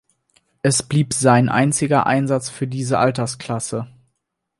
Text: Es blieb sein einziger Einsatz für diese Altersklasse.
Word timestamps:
Es 0.63 0.81
blieb 0.81 1.13
sein 1.13 1.47
einziger 1.47 2.07
Einsatz 2.07 2.49
für 2.49 2.65
diese 2.65 2.97
Altersklasse. 2.97 3.85